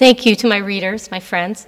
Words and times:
Thank 0.00 0.24
you 0.24 0.34
to 0.36 0.46
my 0.46 0.56
readers, 0.56 1.10
my 1.10 1.20
friends. 1.20 1.66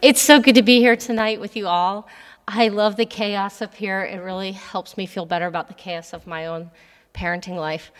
It's 0.00 0.22
so 0.22 0.40
good 0.40 0.54
to 0.54 0.62
be 0.62 0.78
here 0.78 0.96
tonight 0.96 1.38
with 1.38 1.54
you 1.54 1.66
all. 1.66 2.08
I 2.48 2.68
love 2.68 2.96
the 2.96 3.04
chaos 3.04 3.60
up 3.60 3.74
here. 3.74 4.00
It 4.00 4.22
really 4.22 4.52
helps 4.52 4.96
me 4.96 5.04
feel 5.04 5.26
better 5.26 5.46
about 5.46 5.68
the 5.68 5.74
chaos 5.74 6.14
of 6.14 6.26
my 6.26 6.46
own 6.46 6.70
parenting 7.12 7.56
life. 7.56 7.92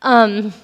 Um, 0.00 0.54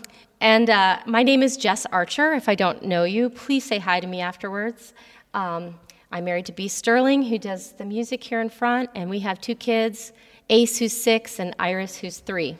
and 0.40 0.70
uh, 0.70 1.00
my 1.04 1.22
name 1.22 1.42
is 1.42 1.58
Jess 1.58 1.84
Archer. 1.92 2.32
If 2.32 2.48
I 2.48 2.54
don't 2.54 2.82
know 2.82 3.04
you, 3.04 3.28
please 3.28 3.64
say 3.64 3.78
hi 3.78 4.00
to 4.00 4.06
me 4.06 4.22
afterwards. 4.22 4.94
Um, 5.34 5.78
I'm 6.10 6.24
married 6.24 6.46
to 6.46 6.52
B. 6.52 6.66
Sterling, 6.66 7.24
who 7.24 7.38
does 7.38 7.72
the 7.72 7.84
music 7.84 8.24
here 8.24 8.40
in 8.40 8.48
front, 8.48 8.88
and 8.94 9.10
we 9.10 9.18
have 9.18 9.42
two 9.42 9.56
kids 9.56 10.14
Ace, 10.48 10.78
who's 10.78 10.98
six, 10.98 11.38
and 11.38 11.54
Iris, 11.58 11.98
who's 11.98 12.16
three. 12.16 12.56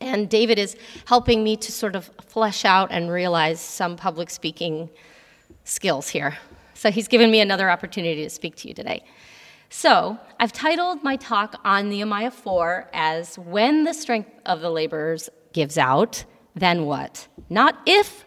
And 0.00 0.30
David 0.30 0.60
is 0.60 0.76
helping 1.06 1.42
me 1.42 1.56
to 1.56 1.72
sort 1.72 1.96
of 1.96 2.08
flesh 2.24 2.64
out 2.64 2.92
and 2.92 3.10
realize 3.10 3.60
some 3.60 3.96
public 3.96 4.30
speaking 4.30 4.88
skills 5.64 6.08
here. 6.08 6.38
So 6.74 6.90
he's 6.90 7.08
given 7.08 7.30
me 7.30 7.40
another 7.40 7.70
opportunity 7.70 8.22
to 8.22 8.30
speak 8.30 8.56
to 8.56 8.68
you 8.68 8.74
today. 8.74 9.04
So 9.70 10.18
I've 10.40 10.52
titled 10.52 11.02
my 11.02 11.16
talk 11.16 11.60
on 11.64 11.88
Nehemiah 11.88 12.30
4 12.30 12.90
as 12.92 13.38
When 13.38 13.84
the 13.84 13.92
Strength 13.92 14.30
of 14.46 14.60
the 14.60 14.70
Laborers 14.70 15.28
Gives 15.52 15.76
Out, 15.76 16.24
Then 16.54 16.86
What? 16.86 17.28
Not 17.50 17.78
if 17.86 18.24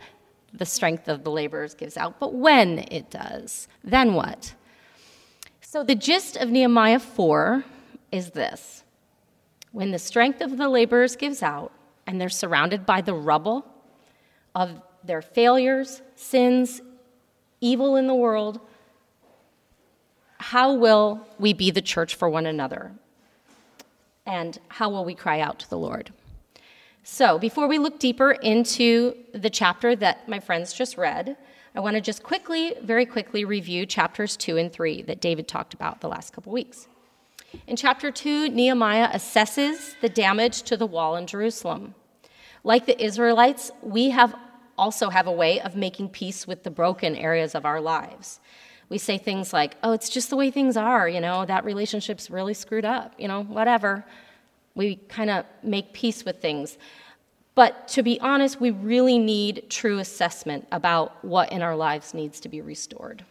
the 0.54 0.66
strength 0.66 1.08
of 1.08 1.24
the 1.24 1.32
laborers 1.32 1.74
gives 1.74 1.98
out, 1.98 2.20
but 2.20 2.34
when 2.34 2.80
it 2.92 3.10
does, 3.10 3.68
then 3.84 4.14
what? 4.14 4.54
So 5.62 5.84
the 5.84 5.96
gist 5.96 6.36
of 6.36 6.50
Nehemiah 6.50 7.00
4 7.00 7.64
is 8.12 8.32
this 8.32 8.84
when 9.72 9.92
the 9.92 10.00
strength 10.00 10.42
of 10.42 10.58
the 10.58 10.68
laborers 10.68 11.16
gives 11.16 11.42
out 11.42 11.72
and 12.06 12.20
they're 12.20 12.30
surrounded 12.30 12.86
by 12.86 13.00
the 13.00 13.14
rubble 13.14 13.66
of 14.54 14.82
their 15.04 15.22
failures, 15.22 16.02
sins, 16.16 16.82
evil 17.62 17.96
in 17.96 18.08
the 18.08 18.16
world, 18.16 18.60
how 20.40 20.74
will 20.74 21.26
we 21.40 21.54
be 21.54 21.72
the 21.72 21.82
church 21.82 22.16
for 22.16 22.30
one 22.30 22.46
another? 22.46 22.92
And 24.26 24.60
how 24.68 24.90
will 24.90 25.06
we 25.06 25.16
cry 25.16 25.40
out 25.40 25.60
to 25.60 25.70
the 25.70 25.78
Lord? 25.78 26.12
So, 27.04 27.40
before 27.40 27.68
we 27.68 27.80
look 27.80 28.00
deeper 28.00 28.32
into 28.32 29.16
the 29.34 29.50
chapter 29.50 29.96
that 29.96 30.28
my 30.28 30.40
friends 30.40 30.74
just 30.74 30.98
read, 30.98 31.38
I 31.74 31.80
want 31.80 31.96
to 31.96 32.02
just 32.02 32.22
quickly, 32.22 32.76
very 32.84 33.06
quickly 33.06 33.46
review 33.46 33.86
chapters 33.86 34.36
2 34.38 34.58
and 34.58 34.72
3 34.72 35.04
that 35.04 35.22
David 35.22 35.48
talked 35.48 35.74
about 35.74 36.02
the 36.02 36.10
last 36.10 36.34
couple 36.34 36.52
weeks. 36.52 36.88
In 37.66 37.76
chapter 37.76 38.12
2, 38.12 38.50
Nehemiah 38.50 39.10
assesses 39.10 39.96
the 40.02 40.10
damage 40.10 40.64
to 40.64 40.78
the 40.78 40.86
wall 40.86 41.16
in 41.16 41.28
Jerusalem. 41.28 41.96
Like 42.64 42.86
the 42.86 43.02
Israelites, 43.04 43.72
we 43.82 44.10
have 44.12 44.36
also 44.82 45.10
have 45.10 45.28
a 45.28 45.32
way 45.32 45.62
of 45.62 45.76
making 45.76 46.10
peace 46.10 46.48
with 46.48 46.64
the 46.64 46.72
broken 46.72 47.16
areas 47.16 47.54
of 47.54 47.66
our 47.66 47.80
lives. 47.80 48.40
We 48.90 48.98
say 48.98 49.18
things 49.18 49.54
like, 49.54 49.78
"Oh, 49.84 49.92
it's 49.94 50.10
just 50.10 50.30
the 50.32 50.36
way 50.36 50.50
things 50.50 50.76
are, 50.76 51.08
you 51.08 51.22
know, 51.22 51.46
that 51.46 51.64
relationship's 51.64 52.32
really 52.32 52.56
screwed 52.56 52.84
up, 52.84 53.14
you 53.18 53.28
know, 53.28 53.44
whatever." 53.44 54.04
We 54.74 54.96
kind 55.08 55.30
of 55.30 55.46
make 55.62 55.94
peace 55.94 56.26
with 56.26 56.42
things. 56.42 56.78
But 57.54 57.88
to 57.90 58.02
be 58.02 58.20
honest, 58.22 58.60
we 58.60 58.72
really 58.72 59.20
need 59.20 59.70
true 59.70 60.00
assessment 60.00 60.68
about 60.72 61.24
what 61.24 61.52
in 61.52 61.62
our 61.62 61.76
lives 61.76 62.14
needs 62.14 62.40
to 62.40 62.50
be 62.50 62.62
restored. 62.62 63.24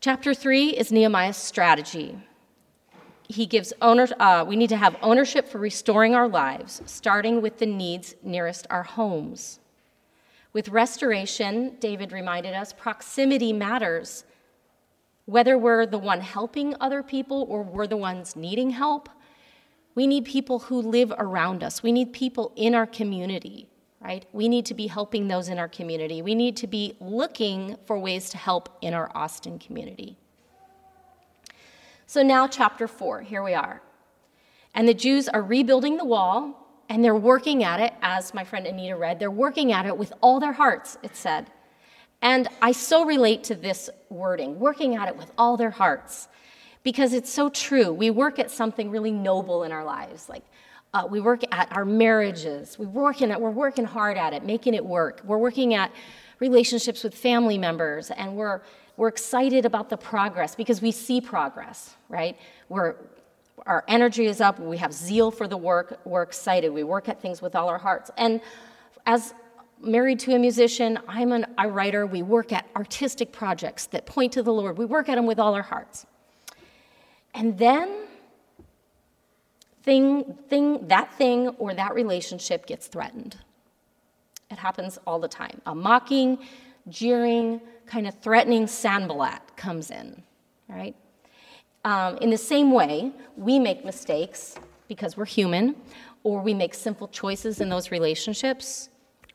Chapter 0.00 0.32
three 0.32 0.70
is 0.70 0.90
Nehemiah's 0.90 1.36
strategy. 1.36 2.18
He 3.30 3.46
gives 3.46 3.72
owners, 3.80 4.12
uh, 4.18 4.44
we 4.46 4.56
need 4.56 4.70
to 4.70 4.76
have 4.76 4.96
ownership 5.02 5.46
for 5.46 5.58
restoring 5.58 6.14
our 6.14 6.28
lives, 6.28 6.82
starting 6.86 7.40
with 7.40 7.58
the 7.58 7.66
needs 7.66 8.14
nearest 8.22 8.66
our 8.70 8.82
homes. 8.82 9.60
With 10.52 10.68
restoration, 10.68 11.76
David 11.78 12.10
reminded 12.10 12.54
us, 12.54 12.72
proximity 12.72 13.52
matters. 13.52 14.24
Whether 15.26 15.56
we're 15.56 15.86
the 15.86 15.98
one 15.98 16.20
helping 16.20 16.74
other 16.80 17.04
people 17.04 17.46
or 17.48 17.62
we're 17.62 17.86
the 17.86 17.96
ones 17.96 18.34
needing 18.34 18.70
help, 18.70 19.08
we 19.94 20.08
need 20.08 20.24
people 20.24 20.58
who 20.58 20.82
live 20.82 21.12
around 21.18 21.62
us. 21.62 21.82
We 21.82 21.92
need 21.92 22.12
people 22.12 22.52
in 22.56 22.74
our 22.74 22.86
community 22.86 23.68
right? 24.00 24.24
We 24.32 24.48
need 24.48 24.64
to 24.66 24.74
be 24.74 24.86
helping 24.86 25.28
those 25.28 25.48
in 25.48 25.58
our 25.58 25.68
community. 25.68 26.22
We 26.22 26.34
need 26.34 26.56
to 26.58 26.66
be 26.66 26.96
looking 27.00 27.76
for 27.84 27.98
ways 27.98 28.30
to 28.30 28.38
help 28.38 28.78
in 28.80 28.94
our 28.94 29.10
Austin 29.14 29.58
community. 29.58 30.16
So 32.10 32.24
now, 32.24 32.48
chapter 32.48 32.88
four, 32.88 33.20
here 33.20 33.40
we 33.40 33.54
are. 33.54 33.80
And 34.74 34.88
the 34.88 34.94
Jews 34.94 35.28
are 35.28 35.40
rebuilding 35.40 35.96
the 35.96 36.04
wall, 36.04 36.82
and 36.88 37.04
they're 37.04 37.14
working 37.14 37.62
at 37.62 37.78
it, 37.78 37.92
as 38.02 38.34
my 38.34 38.42
friend 38.42 38.66
Anita 38.66 38.96
read, 38.96 39.20
they're 39.20 39.30
working 39.30 39.70
at 39.70 39.86
it 39.86 39.96
with 39.96 40.12
all 40.20 40.40
their 40.40 40.54
hearts, 40.54 40.98
it 41.04 41.14
said. 41.14 41.52
And 42.20 42.48
I 42.60 42.72
so 42.72 43.04
relate 43.04 43.44
to 43.44 43.54
this 43.54 43.88
wording, 44.08 44.58
working 44.58 44.96
at 44.96 45.06
it 45.06 45.16
with 45.16 45.30
all 45.38 45.56
their 45.56 45.70
hearts, 45.70 46.26
because 46.82 47.12
it's 47.12 47.30
so 47.30 47.48
true. 47.48 47.92
We 47.92 48.10
work 48.10 48.40
at 48.40 48.50
something 48.50 48.90
really 48.90 49.12
noble 49.12 49.62
in 49.62 49.70
our 49.70 49.84
lives, 49.84 50.28
like 50.28 50.42
uh, 50.92 51.06
we 51.08 51.20
work 51.20 51.42
at 51.52 51.70
our 51.70 51.84
marriages. 51.84 52.76
We 52.76 52.86
working 52.86 53.30
at, 53.30 53.40
we're 53.40 53.50
working 53.50 53.84
hard 53.84 54.16
at 54.16 54.32
it, 54.32 54.44
making 54.44 54.74
it 54.74 54.84
work. 54.84 55.20
We're 55.24 55.38
working 55.38 55.74
at 55.74 55.92
relationships 56.40 57.04
with 57.04 57.14
family 57.14 57.56
members, 57.56 58.10
and 58.10 58.34
we're, 58.34 58.62
we're 59.00 59.08
excited 59.08 59.64
about 59.64 59.88
the 59.88 59.96
progress 59.96 60.54
because 60.54 60.82
we 60.82 60.92
see 60.92 61.22
progress, 61.22 61.96
right? 62.10 62.36
We're, 62.68 62.96
our 63.64 63.82
energy 63.88 64.26
is 64.26 64.42
up. 64.42 64.60
We 64.60 64.76
have 64.76 64.92
zeal 64.92 65.30
for 65.30 65.48
the 65.48 65.56
work. 65.56 65.98
We're 66.04 66.20
excited. 66.20 66.68
We 66.68 66.84
work 66.84 67.08
at 67.08 67.18
things 67.18 67.40
with 67.40 67.56
all 67.56 67.70
our 67.70 67.78
hearts. 67.78 68.10
And 68.18 68.42
as 69.06 69.32
married 69.80 70.18
to 70.18 70.34
a 70.34 70.38
musician, 70.38 70.98
I'm 71.08 71.32
an, 71.32 71.46
a 71.56 71.66
writer. 71.66 72.04
We 72.04 72.20
work 72.20 72.52
at 72.52 72.66
artistic 72.76 73.32
projects 73.32 73.86
that 73.86 74.04
point 74.04 74.34
to 74.34 74.42
the 74.42 74.52
Lord. 74.52 74.76
We 74.76 74.84
work 74.84 75.08
at 75.08 75.14
them 75.14 75.24
with 75.24 75.38
all 75.38 75.54
our 75.54 75.62
hearts. 75.62 76.04
And 77.32 77.56
then 77.56 78.02
thing, 79.82 80.36
thing, 80.50 80.88
that 80.88 81.14
thing 81.14 81.48
or 81.48 81.72
that 81.72 81.94
relationship 81.94 82.66
gets 82.66 82.86
threatened. 82.86 83.38
It 84.50 84.58
happens 84.58 84.98
all 85.06 85.18
the 85.18 85.28
time. 85.28 85.62
A 85.64 85.74
mocking, 85.74 86.38
jeering, 86.88 87.60
kind 87.86 88.06
of 88.06 88.18
threatening 88.20 88.66
Sanballat 88.66 89.56
comes 89.56 89.90
in, 89.90 90.22
right? 90.68 90.94
Um, 91.84 92.18
in 92.18 92.30
the 92.30 92.38
same 92.38 92.72
way, 92.72 93.12
we 93.36 93.58
make 93.58 93.84
mistakes 93.84 94.56
because 94.88 95.16
we're 95.16 95.24
human, 95.24 95.76
or 96.24 96.42
we 96.42 96.52
make 96.52 96.74
sinful 96.74 97.08
choices 97.08 97.60
in 97.60 97.68
those 97.68 97.90
relationships, 97.90 98.90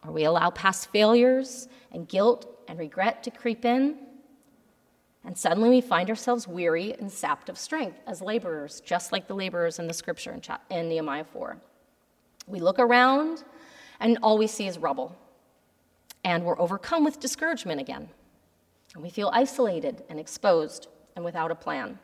or 0.06 0.12
we 0.12 0.26
allow 0.26 0.50
past 0.52 0.92
failures 0.92 1.68
and 1.92 2.08
guilt 2.08 2.48
and 2.68 2.78
regret 2.78 3.24
to 3.24 3.32
creep 3.32 3.66
in. 3.66 3.98
And 5.24 5.36
suddenly 5.36 5.70
we 5.70 5.82
find 5.82 6.10
ourselves 6.10 6.48
weary 6.48 6.94
and 6.94 7.12
sapped 7.12 7.50
of 7.50 7.58
strength 7.58 8.00
as 8.06 8.22
laborers, 8.22 8.80
just 8.82 9.12
like 9.12 9.28
the 9.28 9.34
laborers 9.34 9.80
in 9.80 9.88
the 9.88 9.94
scripture 9.94 10.32
in, 10.32 10.42
in 10.70 10.90
Nehemiah 10.90 11.24
4. 11.24 11.58
We 12.48 12.60
look 12.60 12.78
around, 12.78 13.44
and 14.00 14.20
all 14.22 14.38
we 14.38 14.46
see 14.46 14.68
is 14.68 14.78
rubble. 14.78 15.16
And 16.26 16.44
we're 16.44 16.60
overcome 16.60 17.06
with 17.06 17.20
discouragement 17.20 17.80
again. 17.80 18.10
And 18.96 19.04
we 19.04 19.12
feel 19.12 19.30
isolated 19.32 20.04
and 20.10 20.20
exposed 20.20 20.88
and 21.16 21.24
without 21.24 21.52
a 21.52 21.56
plan. 21.56 22.00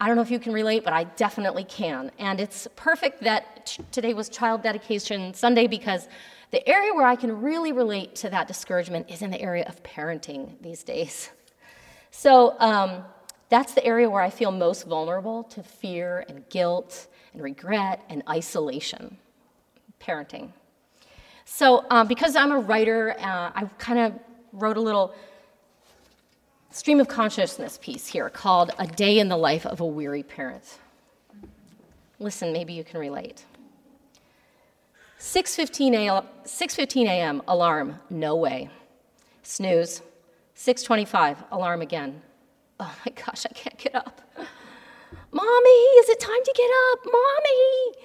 I 0.00 0.08
don't 0.08 0.16
know 0.16 0.22
if 0.22 0.32
you 0.32 0.40
can 0.40 0.52
relate, 0.52 0.82
but 0.82 0.92
I 0.92 1.04
definitely 1.04 1.64
can. 1.64 2.10
And 2.18 2.40
it's 2.40 2.66
perfect 2.74 3.22
that 3.22 3.66
t- 3.66 3.84
today 3.92 4.14
was 4.14 4.28
Child 4.28 4.62
Dedication 4.62 5.32
Sunday 5.32 5.68
because 5.68 6.08
the 6.50 6.66
area 6.68 6.92
where 6.92 7.06
I 7.06 7.14
can 7.14 7.40
really 7.40 7.72
relate 7.72 8.16
to 8.16 8.30
that 8.30 8.48
discouragement 8.48 9.08
is 9.08 9.22
in 9.22 9.30
the 9.30 9.40
area 9.40 9.64
of 9.68 9.82
parenting 9.82 10.60
these 10.60 10.82
days. 10.82 11.30
So 12.10 12.58
um, 12.58 13.04
that's 13.50 13.74
the 13.74 13.84
area 13.84 14.08
where 14.08 14.22
I 14.22 14.30
feel 14.30 14.50
most 14.50 14.86
vulnerable 14.86 15.44
to 15.44 15.62
fear 15.62 16.24
and 16.26 16.48
guilt 16.48 17.06
and 17.34 17.42
regret 17.42 18.02
and 18.08 18.22
isolation, 18.28 19.18
parenting. 20.00 20.52
So, 21.50 21.86
um, 21.90 22.06
because 22.06 22.36
I'm 22.36 22.52
a 22.52 22.58
writer, 22.58 23.16
uh, 23.18 23.50
I 23.54 23.68
kind 23.78 23.98
of 23.98 24.12
wrote 24.52 24.76
a 24.76 24.80
little 24.80 25.14
stream 26.70 27.00
of 27.00 27.08
consciousness 27.08 27.78
piece 27.82 28.06
here 28.06 28.28
called 28.28 28.70
A 28.78 28.86
Day 28.86 29.18
in 29.18 29.28
the 29.28 29.36
Life 29.36 29.64
of 29.66 29.80
a 29.80 29.86
Weary 29.86 30.22
Parent. 30.22 30.78
Listen, 32.20 32.52
maybe 32.52 32.74
you 32.74 32.84
can 32.84 33.00
relate. 33.00 33.44
6:15 35.18 37.06
a.m. 37.06 37.42
alarm, 37.48 37.98
no 38.10 38.36
way. 38.36 38.68
Snooze. 39.42 40.02
6:25, 40.54 41.38
alarm 41.50 41.80
again. 41.80 42.22
Oh 42.78 42.94
my 43.06 43.12
gosh, 43.12 43.46
I 43.46 43.54
can't 43.54 43.78
get 43.78 43.94
up. 43.94 44.20
Mommy, 45.32 45.80
is 46.00 46.08
it 46.10 46.20
time 46.20 46.44
to 46.44 46.52
get 46.54 46.70
up? 46.92 46.98
Mommy! 47.06 47.97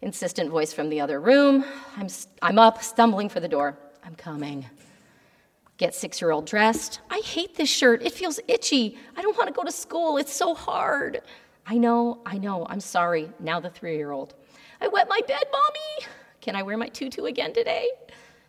Insistent 0.00 0.50
voice 0.50 0.72
from 0.72 0.88
the 0.90 1.00
other 1.00 1.20
room. 1.20 1.64
I'm, 1.96 2.06
I'm 2.40 2.58
up, 2.58 2.82
stumbling 2.82 3.28
for 3.28 3.40
the 3.40 3.48
door. 3.48 3.76
I'm 4.04 4.14
coming. 4.14 4.64
Get 5.76 5.94
six 5.94 6.20
year 6.20 6.30
old 6.30 6.46
dressed. 6.46 7.00
I 7.10 7.20
hate 7.24 7.56
this 7.56 7.68
shirt. 7.68 8.02
It 8.02 8.12
feels 8.12 8.38
itchy. 8.46 8.96
I 9.16 9.22
don't 9.22 9.36
want 9.36 9.48
to 9.48 9.52
go 9.52 9.64
to 9.64 9.72
school. 9.72 10.16
It's 10.16 10.32
so 10.32 10.54
hard. 10.54 11.22
I 11.66 11.78
know, 11.78 12.20
I 12.24 12.38
know. 12.38 12.64
I'm 12.68 12.80
sorry. 12.80 13.30
Now 13.40 13.58
the 13.58 13.70
three 13.70 13.96
year 13.96 14.12
old. 14.12 14.34
I 14.80 14.86
wet 14.86 15.08
my 15.08 15.20
bed, 15.26 15.42
Mommy. 15.50 16.06
Can 16.40 16.54
I 16.54 16.62
wear 16.62 16.76
my 16.76 16.88
tutu 16.88 17.24
again 17.24 17.52
today? 17.52 17.88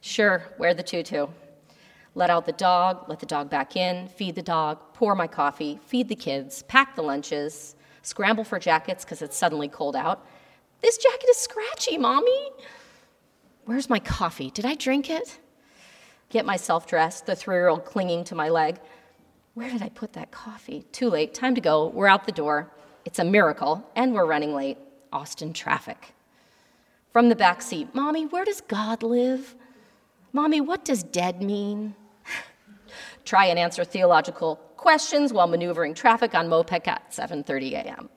Sure, 0.02 0.44
wear 0.60 0.76
the 0.76 0.84
tutu. 0.84 1.28
let 2.14 2.30
out 2.30 2.46
the 2.46 2.52
dog, 2.54 3.10
let 3.10 3.20
the 3.20 3.26
dog 3.26 3.50
back 3.50 3.76
in, 3.76 4.08
feed 4.08 4.36
the 4.36 4.42
dog, 4.42 4.78
pour 4.94 5.16
my 5.16 5.28
coffee, 5.28 5.80
feed 5.88 6.08
the 6.10 6.16
kids, 6.16 6.64
pack 6.64 6.96
the 6.96 7.02
lunches, 7.02 7.76
scramble 8.04 8.44
for 8.44 8.60
jackets 8.60 9.04
because 9.04 9.22
it's 9.22 9.36
suddenly 9.36 9.68
cold 9.68 9.96
out. 9.96 10.26
This 10.82 10.98
jacket 10.98 11.30
is 11.30 11.38
scratchy, 11.38 11.98
mommy. 11.98 12.52
Where's 13.66 13.90
my 13.90 14.00
coffee? 14.00 14.50
Did 14.50 14.66
I 14.66 14.76
drink 14.76 15.10
it? 15.10 15.40
Get 16.30 16.46
myself 16.46 16.88
dressed, 16.88 17.26
the 17.26 17.36
three 17.36 17.56
year 17.56 17.68
old 17.68 17.86
clinging 17.86 18.24
to 18.26 18.36
my 18.36 18.50
leg. 18.50 18.80
Where 19.56 19.70
did 19.70 19.82
I 19.82 19.90
put 19.90 20.14
that 20.14 20.32
coffee? 20.32 20.86
Too 20.92 21.10
late, 21.10 21.34
time 21.34 21.56
to 21.56 21.62
go. 21.62 21.88
We're 21.88 22.08
out 22.08 22.26
the 22.26 22.32
door. 22.32 22.72
It's 23.04 23.20
a 23.20 23.24
miracle, 23.24 23.88
and 23.96 24.14
we're 24.14 24.26
running 24.26 24.54
late. 24.54 24.78
Austin 25.12 25.54
traffic. 25.54 26.14
From 27.12 27.30
the 27.30 27.36
back 27.36 27.62
seat, 27.62 27.94
Mommy, 27.96 28.26
where 28.26 28.46
does 28.46 28.62
God 28.62 29.02
live? 29.02 29.56
Mommy, 30.32 30.62
what 30.62 30.86
does 30.86 31.02
dead 31.02 31.42
mean? 31.42 31.96
Try 33.26 33.48
and 33.48 33.58
answer 33.58 33.84
theological 33.84 34.58
questions 34.78 35.34
while 35.34 35.48
maneuvering 35.48 35.96
traffic 35.96 36.36
on 36.36 36.48
MoPac 36.48 36.88
at 36.88 37.12
7:30 37.12 37.74
a.m. 37.74 38.10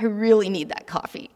I 0.00 0.04
really 0.04 0.48
need 0.48 0.70
that 0.70 0.86
coffee. 0.86 1.28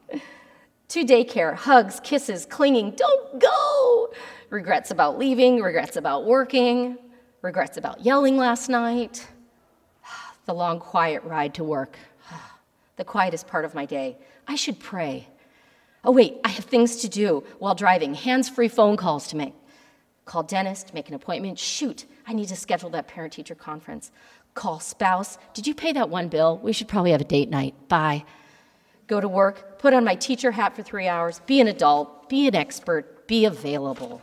To 0.88 1.04
daycare, 1.04 1.54
hugs, 1.54 2.00
kisses, 2.02 2.46
clinging, 2.46 2.92
don't 2.92 3.38
go. 3.38 4.10
Regrets 4.48 4.90
about 4.90 5.18
leaving, 5.18 5.60
regrets 5.60 5.96
about 5.96 6.24
working, 6.24 6.96
regrets 7.42 7.76
about 7.76 8.00
yelling 8.00 8.38
last 8.38 8.68
night. 8.68 9.26
The 10.46 10.54
long 10.54 10.78
quiet 10.78 11.22
ride 11.24 11.54
to 11.54 11.64
work, 11.64 11.96
the 12.96 13.04
quietest 13.04 13.46
part 13.46 13.64
of 13.64 13.74
my 13.74 13.84
day. 13.86 14.18
I 14.46 14.56
should 14.56 14.78
pray. 14.78 15.26
Oh, 16.02 16.12
wait, 16.12 16.36
I 16.44 16.48
have 16.48 16.64
things 16.64 16.96
to 16.96 17.08
do 17.08 17.44
while 17.58 17.74
driving, 17.74 18.14
hands 18.14 18.48
free 18.48 18.68
phone 18.68 18.96
calls 18.96 19.26
to 19.28 19.36
make. 19.36 19.54
Call 20.24 20.42
dentist, 20.42 20.94
make 20.94 21.08
an 21.08 21.14
appointment. 21.14 21.58
Shoot, 21.58 22.06
I 22.26 22.32
need 22.32 22.48
to 22.48 22.56
schedule 22.56 22.90
that 22.90 23.08
parent 23.08 23.34
teacher 23.34 23.54
conference. 23.54 24.10
Call 24.54 24.80
spouse. 24.80 25.36
Did 25.52 25.66
you 25.66 25.74
pay 25.74 25.92
that 25.92 26.08
one 26.08 26.28
bill? 26.28 26.58
We 26.58 26.72
should 26.72 26.88
probably 26.88 27.10
have 27.10 27.20
a 27.20 27.24
date 27.24 27.50
night. 27.50 27.74
Bye. 27.88 28.24
Go 29.06 29.20
to 29.20 29.28
work, 29.28 29.78
put 29.78 29.92
on 29.92 30.04
my 30.04 30.14
teacher 30.14 30.52
hat 30.52 30.74
for 30.74 30.82
three 30.82 31.08
hours, 31.08 31.40
be 31.46 31.60
an 31.60 31.68
adult, 31.68 32.28
be 32.28 32.48
an 32.48 32.54
expert, 32.54 33.26
be 33.26 33.44
available. 33.44 34.22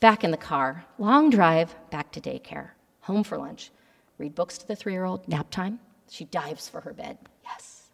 Back 0.00 0.24
in 0.24 0.30
the 0.30 0.36
car, 0.36 0.84
long 0.98 1.30
drive, 1.30 1.74
back 1.90 2.10
to 2.12 2.20
daycare, 2.20 2.70
home 3.02 3.22
for 3.22 3.38
lunch, 3.38 3.70
read 4.16 4.34
books 4.34 4.58
to 4.58 4.66
the 4.66 4.76
three 4.76 4.92
year 4.92 5.04
old, 5.04 5.26
nap 5.28 5.50
time. 5.50 5.78
She 6.10 6.24
dives 6.24 6.68
for 6.68 6.80
her 6.80 6.92
bed. 6.92 7.18
Yes. 7.44 7.90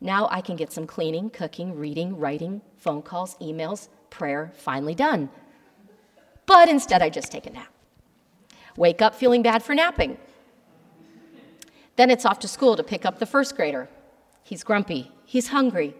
Now 0.00 0.28
I 0.30 0.40
can 0.40 0.56
get 0.56 0.72
some 0.72 0.86
cleaning, 0.86 1.30
cooking, 1.30 1.76
reading, 1.76 2.18
writing, 2.18 2.62
phone 2.76 3.02
calls, 3.02 3.36
emails, 3.36 3.88
prayer, 4.10 4.52
finally 4.56 4.94
done. 4.94 5.28
But 6.46 6.68
instead, 6.68 7.02
I 7.02 7.10
just 7.10 7.30
take 7.30 7.46
a 7.46 7.50
nap. 7.50 7.68
Wake 8.76 9.02
up 9.02 9.14
feeling 9.14 9.42
bad 9.42 9.62
for 9.62 9.74
napping. 9.74 10.16
Then 11.96 12.10
it's 12.10 12.24
off 12.24 12.38
to 12.40 12.48
school 12.48 12.76
to 12.76 12.82
pick 12.82 13.04
up 13.04 13.18
the 13.18 13.26
first 13.26 13.56
grader. 13.56 13.88
He's 14.48 14.64
grumpy, 14.64 15.12
he's 15.26 15.48
hungry, 15.48 15.94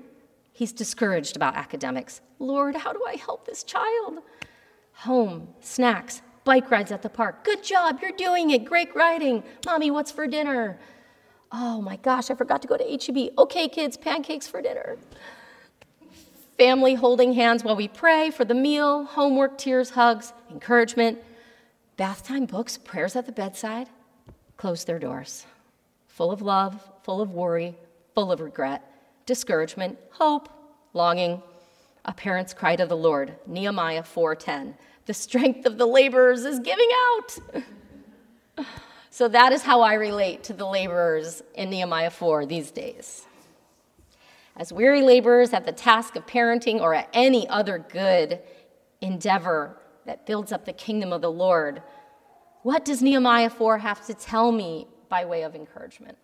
he's 0.54 0.72
discouraged 0.72 1.36
about 1.36 1.54
academics. 1.54 2.22
Lord, 2.38 2.76
how 2.76 2.94
do 2.94 3.04
I 3.06 3.16
help 3.16 3.44
this 3.44 3.62
child? 3.62 4.20
Home, 5.04 5.48
snacks, 5.60 6.22
bike 6.44 6.70
rides 6.70 6.90
at 6.90 7.02
the 7.02 7.10
park. 7.10 7.44
Good 7.44 7.62
job, 7.62 7.98
you're 8.00 8.16
doing 8.16 8.48
it. 8.48 8.64
Great 8.64 8.96
riding. 8.96 9.42
Mommy, 9.66 9.90
what's 9.90 10.10
for 10.10 10.26
dinner? 10.26 10.78
Oh 11.52 11.82
my 11.82 11.96
gosh, 11.96 12.30
I 12.30 12.34
forgot 12.36 12.62
to 12.62 12.68
go 12.68 12.78
to 12.78 12.84
HEB. 12.84 13.34
Okay, 13.36 13.68
kids, 13.68 13.98
pancakes 13.98 14.46
for 14.46 14.62
dinner. 14.62 14.96
Family 16.56 16.94
holding 16.94 17.34
hands 17.34 17.62
while 17.62 17.76
we 17.76 17.86
pray 17.86 18.30
for 18.30 18.46
the 18.46 18.54
meal, 18.54 19.04
homework, 19.04 19.58
tears, 19.58 19.90
hugs, 19.90 20.32
encouragement. 20.50 21.18
Bath 21.98 22.26
time 22.26 22.46
books, 22.46 22.78
prayers 22.78 23.14
at 23.14 23.26
the 23.26 23.32
bedside. 23.32 23.90
Close 24.56 24.84
their 24.84 24.98
doors. 24.98 25.44
Full 26.06 26.30
of 26.30 26.40
love, 26.40 26.90
full 27.02 27.20
of 27.20 27.30
worry, 27.30 27.76
full 28.18 28.32
of 28.32 28.40
regret, 28.40 28.82
discouragement, 29.26 29.96
hope, 30.10 30.48
longing. 30.92 31.40
A 32.04 32.12
parent's 32.12 32.52
cry 32.52 32.74
to 32.74 32.84
the 32.84 32.96
Lord, 32.96 33.36
Nehemiah 33.46 34.02
4:10. 34.02 34.74
The 35.06 35.14
strength 35.14 35.64
of 35.66 35.78
the 35.78 35.86
laborers 35.86 36.44
is 36.44 36.58
giving 36.58 36.88
out. 37.06 37.38
so 39.10 39.28
that 39.28 39.52
is 39.52 39.62
how 39.62 39.82
I 39.82 39.94
relate 39.94 40.42
to 40.42 40.52
the 40.52 40.66
laborers 40.66 41.44
in 41.54 41.70
Nehemiah 41.70 42.10
4 42.10 42.44
these 42.44 42.72
days. 42.72 43.24
As 44.56 44.72
weary 44.72 45.02
laborers 45.02 45.52
at 45.52 45.64
the 45.64 45.70
task 45.70 46.16
of 46.16 46.26
parenting 46.26 46.80
or 46.80 46.94
at 46.94 47.08
any 47.12 47.48
other 47.48 47.78
good 47.78 48.40
endeavor 49.00 49.80
that 50.06 50.26
builds 50.26 50.50
up 50.50 50.64
the 50.64 50.72
kingdom 50.72 51.12
of 51.12 51.20
the 51.20 51.30
Lord, 51.30 51.84
what 52.62 52.84
does 52.84 53.00
Nehemiah 53.00 53.48
4 53.48 53.78
have 53.78 54.04
to 54.06 54.14
tell 54.14 54.50
me 54.50 54.88
by 55.08 55.24
way 55.24 55.44
of 55.44 55.54
encouragement? 55.54 56.18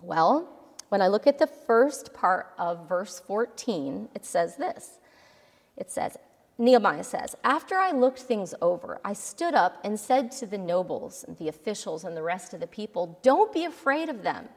Well, 0.00 0.54
when 0.88 1.02
I 1.02 1.08
look 1.08 1.26
at 1.26 1.38
the 1.38 1.46
first 1.46 2.14
part 2.14 2.52
of 2.58 2.88
verse 2.88 3.20
14, 3.20 4.08
it 4.14 4.24
says 4.24 4.56
this. 4.56 4.98
It 5.76 5.90
says, 5.90 6.16
Nehemiah 6.56 7.04
says, 7.04 7.36
After 7.44 7.76
I 7.76 7.92
looked 7.92 8.18
things 8.18 8.54
over, 8.60 9.00
I 9.04 9.12
stood 9.12 9.54
up 9.54 9.78
and 9.84 9.98
said 9.98 10.32
to 10.32 10.46
the 10.46 10.58
nobles, 10.58 11.24
and 11.26 11.36
the 11.36 11.48
officials, 11.48 12.04
and 12.04 12.16
the 12.16 12.22
rest 12.22 12.52
of 12.52 12.60
the 12.60 12.66
people, 12.66 13.18
Don't 13.22 13.52
be 13.52 13.64
afraid 13.64 14.08
of 14.08 14.22
them. 14.22 14.48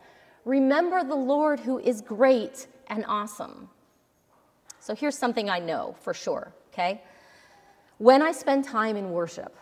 Remember 0.46 1.04
the 1.04 1.16
Lord 1.16 1.60
who 1.60 1.78
is 1.80 2.02
great 2.02 2.68
and 2.88 3.06
awesome. 3.08 3.70
So 4.80 4.96
here's 4.96 5.18
something 5.18 5.50
I 5.50 5.60
know 5.60 5.96
for 6.02 6.14
sure, 6.14 6.52
okay? 6.74 7.04
When 8.00 8.24
I 8.24 8.32
spend 8.32 8.66
time 8.66 8.98
in 8.98 9.12
worship, 9.12 9.56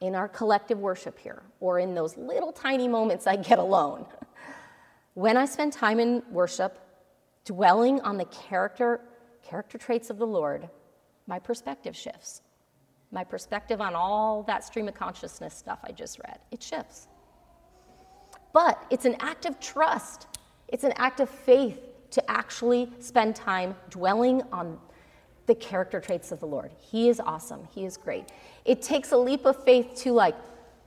in 0.00 0.14
our 0.14 0.28
collective 0.28 0.78
worship 0.78 1.18
here, 1.18 1.42
or 1.58 1.80
in 1.80 1.94
those 1.94 2.16
little 2.16 2.52
tiny 2.52 2.86
moments 2.86 3.26
I 3.26 3.34
get 3.34 3.58
alone, 3.58 4.06
when 5.14 5.36
I 5.36 5.46
spend 5.46 5.72
time 5.72 6.00
in 6.00 6.22
worship, 6.30 6.78
dwelling 7.44 8.00
on 8.00 8.16
the 8.16 8.24
character, 8.26 9.00
character 9.42 9.78
traits 9.78 10.10
of 10.10 10.18
the 10.18 10.26
Lord, 10.26 10.68
my 11.26 11.38
perspective 11.38 11.96
shifts. 11.96 12.42
My 13.12 13.22
perspective 13.22 13.80
on 13.80 13.94
all 13.94 14.42
that 14.44 14.64
stream 14.64 14.88
of 14.88 14.94
consciousness 14.94 15.54
stuff 15.54 15.78
I 15.84 15.92
just 15.92 16.18
read, 16.26 16.40
it 16.50 16.62
shifts. 16.62 17.06
But 18.52 18.84
it's 18.90 19.04
an 19.04 19.16
act 19.20 19.46
of 19.46 19.58
trust, 19.60 20.26
it's 20.68 20.84
an 20.84 20.92
act 20.96 21.20
of 21.20 21.30
faith 21.30 21.80
to 22.10 22.30
actually 22.30 22.90
spend 22.98 23.36
time 23.36 23.76
dwelling 23.90 24.42
on 24.52 24.78
the 25.46 25.54
character 25.54 26.00
traits 26.00 26.32
of 26.32 26.40
the 26.40 26.46
Lord. 26.46 26.72
He 26.78 27.08
is 27.08 27.20
awesome, 27.20 27.68
He 27.72 27.84
is 27.84 27.96
great. 27.96 28.32
It 28.64 28.82
takes 28.82 29.12
a 29.12 29.16
leap 29.16 29.44
of 29.44 29.62
faith 29.62 29.94
to 29.96 30.12
like 30.12 30.34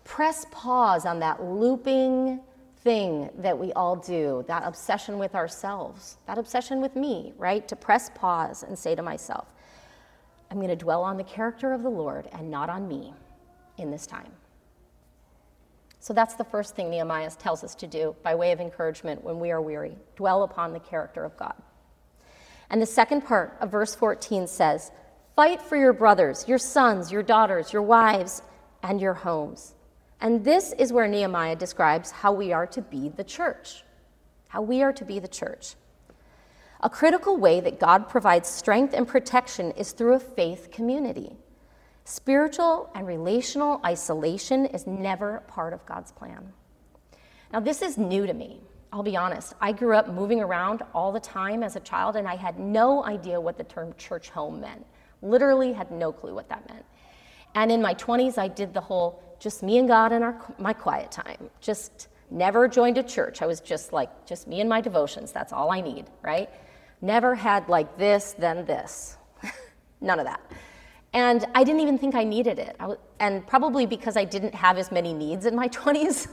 press 0.04 0.46
pause 0.52 1.06
on 1.06 1.20
that 1.20 1.44
looping 1.44 2.42
thing 2.88 3.30
that 3.40 3.60
we 3.60 3.74
all 3.74 3.98
do, 3.98 4.46
that 4.48 4.64
obsession 4.64 5.20
with 5.20 5.36
ourselves, 5.36 6.16
that 6.26 6.38
obsession 6.38 6.80
with 6.80 6.96
me, 6.96 7.34
right? 7.38 7.68
To 7.68 7.76
press 7.76 8.10
pause 8.16 8.64
and 8.64 8.80
say 8.80 8.96
to 8.96 9.02
myself, 9.02 9.46
I'm 10.50 10.56
going 10.56 10.70
to 10.70 10.76
dwell 10.78 11.04
on 11.04 11.18
the 11.18 11.26
character 11.26 11.74
of 11.74 11.84
the 11.84 11.90
Lord 11.90 12.30
and 12.32 12.50
not 12.50 12.70
on 12.70 12.88
me 12.88 13.14
in 13.78 13.92
this 13.92 14.08
time. 14.08 14.32
So 16.00 16.14
that's 16.14 16.36
the 16.36 16.46
first 16.46 16.78
thing 16.78 16.90
Nehemiah 16.90 17.30
tells 17.32 17.62
us 17.62 17.76
to 17.76 17.88
do 17.88 18.16
by 18.24 18.36
way 18.36 18.54
of 18.54 18.62
encouragement 18.62 19.22
when 19.22 19.42
we 19.42 19.52
are 19.52 19.62
weary 19.62 19.98
dwell 20.16 20.44
upon 20.44 20.72
the 20.72 20.80
character 20.80 21.26
of 21.26 21.36
God. 21.36 21.56
And 22.70 22.82
the 22.82 22.86
second 22.86 23.26
part 23.26 23.58
of 23.60 23.70
verse 23.70 23.96
14 23.96 24.48
says, 24.48 24.94
Fight 25.36 25.62
for 25.62 25.76
your 25.76 25.92
brothers, 25.92 26.48
your 26.48 26.58
sons, 26.58 27.12
your 27.12 27.22
daughters, 27.22 27.74
your 27.74 27.82
wives, 27.82 28.42
and 28.82 29.02
your 29.02 29.14
homes. 29.14 29.74
And 30.20 30.44
this 30.44 30.74
is 30.74 30.92
where 30.92 31.08
Nehemiah 31.08 31.56
describes 31.56 32.12
how 32.12 32.32
we 32.32 32.52
are 32.52 32.68
to 32.68 32.82
be 32.82 33.10
the 33.10 33.24
church. 33.24 33.84
How 34.48 34.62
we 34.62 34.82
are 34.82 34.94
to 34.94 35.06
be 35.06 35.20
the 35.20 35.28
church. 35.28 35.76
A 36.82 36.90
critical 36.90 37.38
way 37.38 37.60
that 37.60 37.80
God 37.80 38.08
provides 38.08 38.48
strength 38.48 38.94
and 38.94 39.08
protection 39.08 39.72
is 39.72 39.92
through 39.92 40.14
a 40.14 40.20
faith 40.20 40.70
community. 40.72 41.36
Spiritual 42.04 42.90
and 42.96 43.06
relational 43.06 43.82
isolation 43.84 44.66
is 44.68 44.88
never 44.88 45.44
part 45.48 45.74
of 45.74 45.86
God's 45.86 46.12
plan. 46.12 46.54
Now, 47.52 47.60
this 47.60 47.82
is 47.82 47.98
new 47.98 48.26
to 48.26 48.34
me. 48.34 48.62
I'll 48.94 49.04
be 49.04 49.18
honest. 49.18 49.54
I 49.60 49.72
grew 49.72 49.96
up 49.96 50.08
moving 50.08 50.40
around 50.40 50.84
all 50.94 51.12
the 51.12 51.20
time 51.20 51.64
as 51.64 51.76
a 51.76 51.82
child, 51.82 52.16
and 52.16 52.28
I 52.28 52.36
had 52.36 52.60
no 52.60 53.04
idea 53.04 53.40
what 53.40 53.58
the 53.58 53.64
term 53.64 53.94
church 53.98 54.30
home 54.30 54.62
meant. 54.62 54.86
Literally, 55.22 55.74
had 55.74 55.92
no 55.92 56.12
clue 56.12 56.34
what 56.34 56.48
that 56.50 56.68
meant. 56.70 56.86
And 57.58 57.72
in 57.72 57.82
my 57.82 57.96
20s, 57.96 58.38
I 58.38 58.48
did 58.48 58.72
the 58.72 58.82
whole 58.82 59.20
just 59.40 59.64
me 59.64 59.80
and 59.80 59.88
God 59.88 60.12
in 60.12 60.22
our, 60.22 60.40
my 60.60 60.74
quiet 60.74 61.10
time. 61.10 61.50
Just 61.60 62.08
never 62.30 62.68
joined 62.68 63.00
a 63.00 63.04
church. 63.04 63.42
I 63.42 63.48
was 63.48 63.62
just 63.62 63.92
like, 63.92 64.28
just 64.28 64.48
me 64.48 64.62
and 64.62 64.70
my 64.70 64.80
devotions. 64.80 65.32
That's 65.32 65.52
all 65.52 65.72
I 65.72 65.82
need, 65.82 66.06
right? 66.22 66.52
Never 67.02 67.34
had 67.34 67.68
like 67.68 67.98
this, 67.98 68.36
then 68.38 68.64
this. 68.66 69.18
None 70.02 70.20
of 70.20 70.26
that. 70.28 70.40
And 71.14 71.46
I 71.56 71.64
didn't 71.64 71.82
even 71.82 71.98
think 71.98 72.14
I 72.14 72.24
needed 72.24 72.60
it. 72.60 72.76
I 72.80 72.94
and 73.20 73.48
probably 73.48 73.88
because 73.88 74.18
I 74.18 74.24
didn't 74.24 74.54
have 74.54 74.78
as 74.78 74.92
many 74.92 75.12
needs 75.12 75.48
in 75.48 75.56
my 75.56 75.68
20s. 75.80 76.28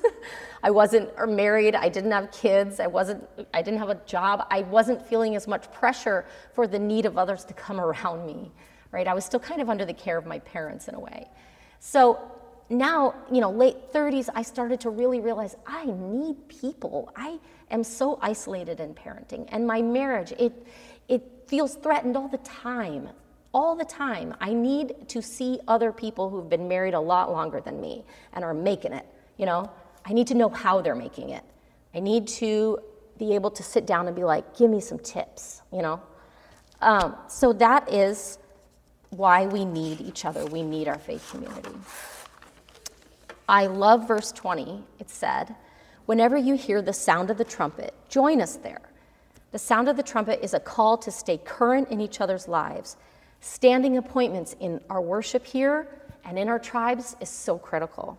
I 0.62 0.70
wasn't 0.70 1.08
married, 1.26 1.74
I 1.74 1.88
didn't 1.88 2.10
have 2.10 2.30
kids, 2.32 2.80
I, 2.80 2.86
wasn't, 2.86 3.26
I 3.54 3.62
didn't 3.62 3.78
have 3.78 3.88
a 3.88 4.00
job, 4.04 4.46
I 4.50 4.60
wasn't 4.62 5.00
feeling 5.00 5.36
as 5.36 5.48
much 5.48 5.72
pressure 5.72 6.26
for 6.52 6.66
the 6.66 6.78
need 6.78 7.06
of 7.06 7.16
others 7.16 7.44
to 7.46 7.54
come 7.54 7.80
around 7.86 8.26
me, 8.26 8.52
right? 8.94 9.08
I 9.08 9.12
was 9.12 9.24
still 9.24 9.40
kind 9.40 9.60
of 9.60 9.68
under 9.68 9.84
the 9.84 9.92
care 9.92 10.16
of 10.16 10.24
my 10.24 10.38
parents 10.38 10.88
in 10.88 10.94
a 10.94 11.00
way. 11.00 11.28
So 11.80 12.18
now, 12.70 13.14
you 13.30 13.40
know, 13.40 13.50
late 13.50 13.92
30s, 13.92 14.30
I 14.34 14.42
started 14.42 14.80
to 14.80 14.90
really 14.90 15.20
realize 15.20 15.56
I 15.66 15.84
need 15.86 16.48
people. 16.48 17.12
I 17.16 17.38
am 17.70 17.84
so 17.84 18.18
isolated 18.22 18.80
in 18.80 18.94
parenting. 18.94 19.48
And 19.50 19.66
my 19.66 19.82
marriage, 19.82 20.32
it, 20.38 20.52
it 21.08 21.22
feels 21.46 21.74
threatened 21.74 22.16
all 22.16 22.28
the 22.28 22.38
time. 22.38 23.10
All 23.52 23.74
the 23.76 23.84
time. 23.84 24.34
I 24.40 24.54
need 24.54 25.08
to 25.08 25.20
see 25.20 25.60
other 25.68 25.92
people 25.92 26.30
who've 26.30 26.48
been 26.48 26.68
married 26.68 26.94
a 26.94 27.00
lot 27.00 27.30
longer 27.30 27.60
than 27.60 27.80
me 27.80 28.04
and 28.32 28.44
are 28.44 28.54
making 28.54 28.92
it, 28.92 29.06
you 29.36 29.44
know? 29.44 29.70
I 30.06 30.12
need 30.12 30.26
to 30.28 30.34
know 30.34 30.48
how 30.48 30.80
they're 30.80 30.94
making 30.94 31.30
it. 31.30 31.42
I 31.94 32.00
need 32.00 32.28
to 32.28 32.78
be 33.18 33.34
able 33.34 33.50
to 33.50 33.62
sit 33.62 33.86
down 33.86 34.06
and 34.06 34.14
be 34.14 34.24
like, 34.24 34.56
give 34.56 34.70
me 34.70 34.80
some 34.80 34.98
tips, 34.98 35.62
you 35.72 35.82
know? 35.82 36.00
Um, 36.80 37.16
so 37.28 37.52
that 37.54 37.90
is 37.92 38.38
why 39.16 39.46
we 39.46 39.64
need 39.64 40.00
each 40.00 40.24
other. 40.24 40.44
We 40.46 40.62
need 40.62 40.88
our 40.88 40.98
faith 40.98 41.28
community. 41.30 41.70
I 43.48 43.66
love 43.66 44.08
verse 44.08 44.32
20. 44.32 44.82
It 44.98 45.10
said, 45.10 45.54
Whenever 46.06 46.36
you 46.36 46.54
hear 46.54 46.82
the 46.82 46.92
sound 46.92 47.30
of 47.30 47.38
the 47.38 47.44
trumpet, 47.44 47.94
join 48.08 48.40
us 48.40 48.56
there. 48.56 48.80
The 49.52 49.58
sound 49.58 49.88
of 49.88 49.96
the 49.96 50.02
trumpet 50.02 50.40
is 50.42 50.52
a 50.52 50.60
call 50.60 50.98
to 50.98 51.10
stay 51.10 51.38
current 51.38 51.88
in 51.88 52.00
each 52.00 52.20
other's 52.20 52.48
lives. 52.48 52.96
Standing 53.40 53.96
appointments 53.98 54.56
in 54.60 54.80
our 54.90 55.00
worship 55.00 55.46
here 55.46 55.86
and 56.24 56.38
in 56.38 56.48
our 56.48 56.58
tribes 56.58 57.16
is 57.20 57.28
so 57.28 57.58
critical. 57.58 58.18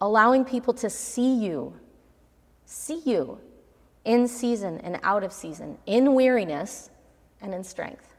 Allowing 0.00 0.44
people 0.44 0.72
to 0.74 0.88
see 0.88 1.34
you, 1.34 1.74
see 2.64 3.02
you 3.04 3.38
in 4.04 4.26
season 4.26 4.78
and 4.78 4.98
out 5.02 5.22
of 5.22 5.32
season, 5.32 5.76
in 5.86 6.14
weariness 6.14 6.90
and 7.42 7.52
in 7.52 7.62
strength. 7.62 8.09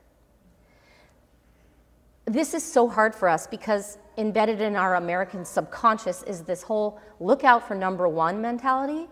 This 2.31 2.53
is 2.53 2.63
so 2.63 2.87
hard 2.87 3.13
for 3.13 3.27
us 3.27 3.45
because 3.45 3.97
embedded 4.17 4.61
in 4.61 4.77
our 4.77 4.95
American 4.95 5.43
subconscious 5.43 6.23
is 6.23 6.43
this 6.43 6.63
whole 6.63 6.97
look 7.19 7.43
out 7.43 7.67
for 7.67 7.75
number 7.75 8.07
one 8.07 8.41
mentality. 8.41 9.09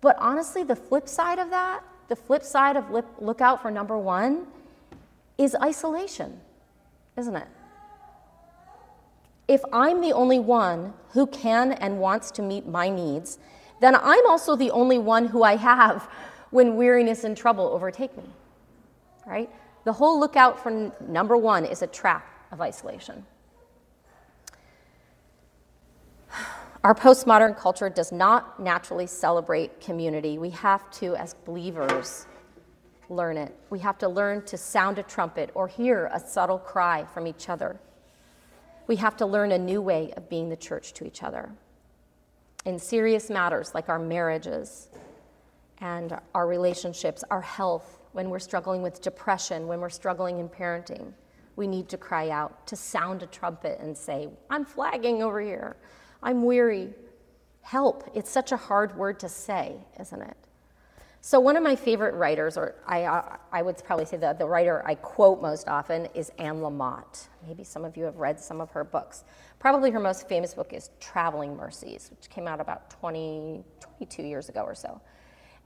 But 0.00 0.16
honestly, 0.18 0.62
the 0.62 0.74
flip 0.74 1.06
side 1.06 1.38
of 1.38 1.50
that, 1.50 1.82
the 2.08 2.16
flip 2.16 2.42
side 2.42 2.78
of 2.78 2.90
look 2.90 3.42
out 3.42 3.60
for 3.60 3.70
number 3.70 3.98
one, 3.98 4.46
is 5.36 5.54
isolation, 5.62 6.40
isn't 7.18 7.36
it? 7.36 7.46
If 9.46 9.60
I'm 9.70 10.00
the 10.00 10.14
only 10.14 10.38
one 10.38 10.94
who 11.10 11.26
can 11.26 11.72
and 11.72 11.98
wants 11.98 12.30
to 12.30 12.42
meet 12.42 12.66
my 12.66 12.88
needs, 12.88 13.38
then 13.82 13.94
I'm 13.94 14.26
also 14.26 14.56
the 14.56 14.70
only 14.70 14.96
one 14.96 15.26
who 15.26 15.42
I 15.42 15.56
have 15.56 16.08
when 16.48 16.76
weariness 16.76 17.22
and 17.22 17.36
trouble 17.36 17.66
overtake 17.66 18.16
me, 18.16 18.24
right? 19.26 19.50
The 19.84 19.92
whole 19.92 20.20
lookout 20.20 20.62
for 20.62 20.92
number 21.08 21.36
one 21.36 21.64
is 21.64 21.82
a 21.82 21.86
trap 21.86 22.26
of 22.52 22.60
isolation. 22.60 23.24
Our 26.82 26.94
postmodern 26.94 27.58
culture 27.58 27.90
does 27.90 28.10
not 28.10 28.58
naturally 28.58 29.06
celebrate 29.06 29.80
community. 29.80 30.38
We 30.38 30.50
have 30.50 30.90
to, 30.92 31.14
as 31.14 31.34
believers, 31.34 32.26
learn 33.10 33.36
it. 33.36 33.54
We 33.68 33.80
have 33.80 33.98
to 33.98 34.08
learn 34.08 34.42
to 34.46 34.56
sound 34.56 34.98
a 34.98 35.02
trumpet 35.02 35.50
or 35.54 35.68
hear 35.68 36.10
a 36.12 36.18
subtle 36.18 36.58
cry 36.58 37.04
from 37.12 37.26
each 37.26 37.50
other. 37.50 37.78
We 38.86 38.96
have 38.96 39.16
to 39.18 39.26
learn 39.26 39.52
a 39.52 39.58
new 39.58 39.82
way 39.82 40.12
of 40.16 40.30
being 40.30 40.48
the 40.48 40.56
church 40.56 40.94
to 40.94 41.06
each 41.06 41.22
other. 41.22 41.50
In 42.64 42.78
serious 42.78 43.28
matters 43.28 43.74
like 43.74 43.88
our 43.88 43.98
marriages 43.98 44.88
and 45.78 46.18
our 46.34 46.46
relationships, 46.46 47.24
our 47.30 47.42
health, 47.42 47.99
when 48.12 48.30
we're 48.30 48.38
struggling 48.38 48.82
with 48.82 49.00
depression, 49.00 49.66
when 49.66 49.80
we're 49.80 49.88
struggling 49.88 50.38
in 50.40 50.48
parenting, 50.48 51.12
we 51.56 51.66
need 51.66 51.88
to 51.88 51.98
cry 51.98 52.30
out, 52.30 52.66
to 52.66 52.76
sound 52.76 53.22
a 53.22 53.26
trumpet 53.26 53.78
and 53.80 53.96
say, 53.96 54.28
I'm 54.48 54.64
flagging 54.64 55.22
over 55.22 55.40
here. 55.40 55.76
I'm 56.22 56.44
weary. 56.44 56.94
Help. 57.62 58.10
It's 58.14 58.30
such 58.30 58.52
a 58.52 58.56
hard 58.56 58.96
word 58.96 59.20
to 59.20 59.28
say, 59.28 59.76
isn't 59.98 60.22
it? 60.22 60.36
So, 61.22 61.38
one 61.38 61.54
of 61.54 61.62
my 61.62 61.76
favorite 61.76 62.14
writers, 62.14 62.56
or 62.56 62.76
I, 62.86 63.04
uh, 63.04 63.36
I 63.52 63.60
would 63.60 63.76
probably 63.84 64.06
say 64.06 64.16
the, 64.16 64.32
the 64.32 64.46
writer 64.46 64.82
I 64.86 64.94
quote 64.94 65.42
most 65.42 65.68
often, 65.68 66.08
is 66.14 66.32
Anne 66.38 66.62
Lamott. 66.62 67.28
Maybe 67.46 67.62
some 67.62 67.84
of 67.84 67.94
you 67.94 68.04
have 68.04 68.16
read 68.16 68.40
some 68.40 68.58
of 68.62 68.70
her 68.70 68.84
books. 68.84 69.24
Probably 69.58 69.90
her 69.90 70.00
most 70.00 70.30
famous 70.30 70.54
book 70.54 70.72
is 70.72 70.88
Traveling 70.98 71.58
Mercies, 71.58 72.10
which 72.10 72.30
came 72.30 72.48
out 72.48 72.58
about 72.58 72.88
20, 72.88 73.62
22 73.80 74.22
years 74.22 74.48
ago 74.48 74.62
or 74.62 74.74
so. 74.74 74.98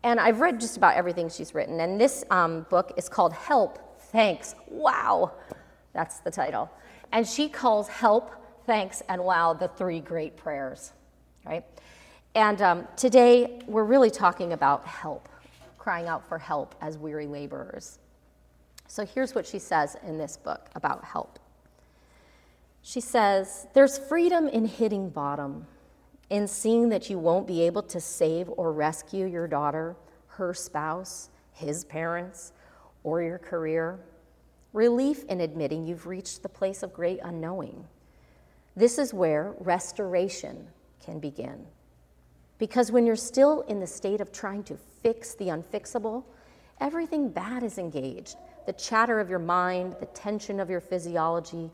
And 0.05 0.21
I've 0.21 0.41
read 0.41 0.61
just 0.61 0.77
about 0.77 0.95
everything 0.95 1.29
she's 1.29 1.55
written. 1.55 1.81
And 1.81 2.01
this 2.01 2.23
um, 2.31 2.67
book 2.71 2.93
is 2.97 3.09
called 3.09 3.33
Help, 3.33 3.81
Thanks. 4.15 4.55
Wow. 4.69 5.33
That's 5.93 6.21
the 6.21 6.31
title. 6.31 6.71
And 7.11 7.27
she 7.27 7.49
calls 7.49 7.89
help, 7.89 8.31
thanks, 8.65 9.03
and 9.09 9.25
wow 9.25 9.55
the 9.55 9.67
three 9.67 9.99
great 9.99 10.37
prayers, 10.37 10.93
right? 11.45 11.65
And 12.37 12.63
um, 12.63 12.89
today 12.97 13.61
we're 13.67 13.85
really 13.85 14.11
talking 14.11 14.53
about 14.53 14.87
help, 14.87 15.29
crying 15.79 16.07
out 16.07 16.29
for 16.29 16.39
help 16.39 16.77
as 16.81 16.97
weary 16.97 17.27
laborers. 17.27 17.99
So 18.87 19.05
here's 19.05 19.35
what 19.35 19.47
she 19.47 19.59
says 19.59 19.97
in 20.07 20.17
this 20.17 20.37
book 20.37 20.69
about 20.77 21.05
help. 21.05 21.41
She 22.83 23.01
says, 23.01 23.67
There's 23.75 23.99
freedom 23.99 24.47
in 24.47 24.67
hitting 24.67 25.09
bottom, 25.11 25.67
in 26.31 26.49
seeing 26.49 26.89
that 26.89 27.11
you 27.11 27.19
won't 27.19 27.47
be 27.47 27.63
able 27.63 27.83
to 27.83 28.01
save 28.01 28.49
or 28.57 28.73
rescue 28.73 29.27
your 29.27 29.47
daughter, 29.47 29.97
her 30.27 30.55
spouse, 30.55 31.31
his 31.53 31.85
parents, 31.85 32.53
or 33.03 33.23
your 33.23 33.39
career 33.39 34.01
relief 34.73 35.25
in 35.25 35.41
admitting 35.41 35.87
you've 35.87 36.07
reached 36.07 36.43
the 36.43 36.49
place 36.49 36.83
of 36.83 36.93
great 36.93 37.21
unknowing. 37.23 37.87
This 38.77 38.99
is 38.99 39.15
where 39.15 39.55
restoration 39.61 40.67
can 41.05 41.21
begin. 41.21 41.65
Because 42.59 42.91
when 42.91 43.07
you're 43.07 43.15
still 43.15 43.63
in 43.63 43.79
the 43.79 43.87
state 43.87 44.21
of 44.21 44.33
trying 44.33 44.65
to 44.65 44.77
fix 45.03 45.35
the 45.35 45.47
unfixable, 45.47 46.25
everything 46.81 47.29
bad 47.29 47.63
is 47.63 47.79
engaged. 47.79 48.37
The 48.67 48.73
chatter 48.73 49.21
of 49.21 49.31
your 49.31 49.39
mind, 49.39 49.97
the 50.01 50.07
tension 50.07 50.59
of 50.59 50.69
your 50.69 50.81
physiology, 50.81 51.71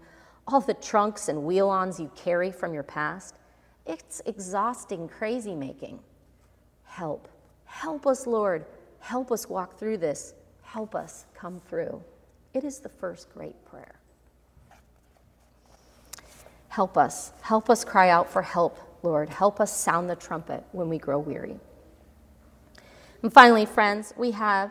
all 0.47 0.61
the 0.61 0.75
trunks 0.75 1.29
and 1.29 1.45
wheel-ons 1.45 1.99
you 2.01 2.11
carry 2.17 2.51
from 2.51 2.75
your 2.75 2.83
past. 2.83 3.37
It's 3.91 4.23
exhausting 4.25 5.09
crazy 5.09 5.53
making. 5.57 5.99
Help. 6.85 7.27
Help 7.65 8.07
us, 8.07 8.25
Lord. 8.25 8.65
Help 9.01 9.33
us 9.33 9.49
walk 9.49 9.81
through 9.81 9.99
this. 9.99 10.35
Help 10.63 10.95
us 10.95 11.27
come 11.35 11.61
through. 11.69 12.01
It 12.55 12.63
is 12.63 12.79
the 12.79 12.89
first 12.89 13.35
great 13.35 13.57
prayer. 13.65 13.97
Help 16.69 16.97
us. 16.97 17.33
Help 17.41 17.69
us 17.69 17.85
cry 17.85 18.11
out 18.11 18.31
for 18.31 18.43
help, 18.43 18.79
Lord. 19.03 19.29
Help 19.29 19.61
us 19.61 19.77
sound 19.77 20.09
the 20.09 20.15
trumpet 20.15 20.63
when 20.71 20.89
we 20.89 20.97
grow 20.97 21.19
weary. 21.19 21.59
And 23.25 23.33
finally, 23.33 23.67
friends, 23.67 24.15
we 24.17 24.31
have 24.31 24.71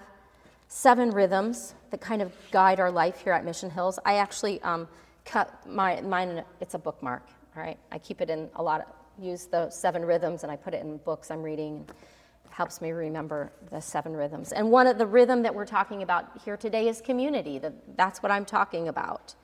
seven 0.69 1.11
rhythms 1.11 1.73
that 1.89 1.99
kind 1.99 2.21
of 2.21 2.31
guide 2.51 2.79
our 2.79 2.89
life 2.89 3.19
here 3.21 3.33
at 3.33 3.43
Mission 3.43 3.69
Hills. 3.69 3.99
I 4.05 4.15
actually 4.15 4.61
um, 4.61 4.87
cut 5.25 5.67
my, 5.67 5.99
mine, 5.99 6.45
it's 6.61 6.73
a 6.73 6.79
bookmark, 6.79 7.23
all 7.57 7.63
right? 7.63 7.77
I 7.91 7.97
keep 7.97 8.21
it 8.21 8.29
in 8.29 8.49
a 8.55 8.63
lot 8.63 8.79
of, 8.79 8.87
use 9.21 9.45
the 9.45 9.69
seven 9.69 10.03
rhythms 10.05 10.43
and 10.43 10.51
I 10.51 10.55
put 10.55 10.73
it 10.73 10.81
in 10.81 10.97
books 10.97 11.31
I'm 11.31 11.43
reading 11.43 11.85
and 11.87 12.53
helps 12.53 12.81
me 12.81 12.91
remember 12.91 13.51
the 13.71 13.79
seven 13.79 14.15
rhythms. 14.15 14.51
And 14.51 14.71
one 14.71 14.87
of 14.87 14.97
the 14.97 15.05
rhythm 15.05 15.43
that 15.43 15.53
we're 15.53 15.65
talking 15.65 16.03
about 16.03 16.39
here 16.43 16.57
today 16.57 16.87
is 16.87 17.01
community. 17.01 17.61
That's 17.95 18.21
what 18.21 18.31
I'm 18.31 18.45
talking 18.45 18.87
about. 18.87 19.35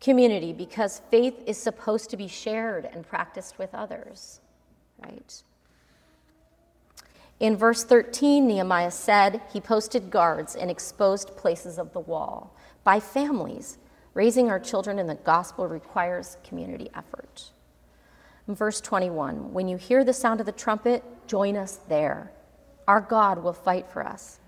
Community, 0.00 0.52
because 0.52 1.00
faith 1.10 1.34
is 1.46 1.56
supposed 1.56 2.10
to 2.10 2.16
be 2.16 2.28
shared 2.28 2.88
and 2.92 3.06
practiced 3.06 3.58
with 3.58 3.74
others, 3.74 4.40
right? 5.02 5.42
In 7.40 7.56
verse 7.56 7.84
13, 7.84 8.46
Nehemiah 8.46 8.90
said 8.90 9.40
he 9.52 9.60
posted 9.60 10.10
guards 10.10 10.54
in 10.54 10.70
exposed 10.70 11.36
places 11.36 11.78
of 11.78 11.92
the 11.92 12.00
wall 12.00 12.54
by 12.84 13.00
families. 13.00 13.78
Raising 14.12 14.48
our 14.48 14.60
children 14.60 15.00
in 15.00 15.08
the 15.08 15.16
gospel 15.16 15.66
requires 15.66 16.36
community 16.44 16.88
effort. 16.94 17.50
Verse 18.46 18.80
21, 18.82 19.54
when 19.54 19.68
you 19.68 19.78
hear 19.78 20.04
the 20.04 20.12
sound 20.12 20.38
of 20.40 20.46
the 20.46 20.52
trumpet, 20.52 21.02
join 21.26 21.56
us 21.56 21.80
there. 21.88 22.30
Our 22.86 23.00
God 23.00 23.42
will 23.42 23.54
fight 23.54 23.88
for 23.88 24.06
us. 24.06 24.38